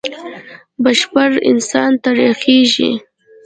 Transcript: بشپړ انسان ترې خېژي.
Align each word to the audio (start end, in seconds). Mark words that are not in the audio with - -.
بشپړ 0.83 1.31
انسان 1.51 1.91
ترې 2.03 2.29
خېژي. 2.41 2.91